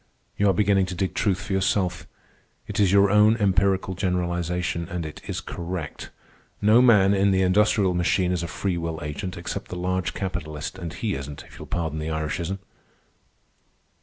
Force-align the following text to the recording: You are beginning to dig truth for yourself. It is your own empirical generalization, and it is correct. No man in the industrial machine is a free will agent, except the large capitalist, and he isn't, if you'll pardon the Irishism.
You 0.35 0.49
are 0.49 0.53
beginning 0.53 0.87
to 0.87 0.95
dig 0.95 1.13
truth 1.13 1.39
for 1.41 1.53
yourself. 1.53 2.07
It 2.65 2.79
is 2.79 2.91
your 2.91 3.11
own 3.11 3.37
empirical 3.37 3.93
generalization, 3.93 4.89
and 4.89 5.05
it 5.05 5.21
is 5.27 5.41
correct. 5.41 6.09
No 6.59 6.81
man 6.81 7.13
in 7.13 7.29
the 7.29 7.43
industrial 7.43 7.93
machine 7.93 8.31
is 8.31 8.41
a 8.41 8.47
free 8.47 8.79
will 8.79 8.97
agent, 9.03 9.37
except 9.37 9.67
the 9.67 9.75
large 9.77 10.15
capitalist, 10.15 10.79
and 10.79 10.91
he 10.91 11.13
isn't, 11.13 11.43
if 11.45 11.59
you'll 11.59 11.67
pardon 11.67 11.99
the 11.99 12.09
Irishism. 12.09 12.57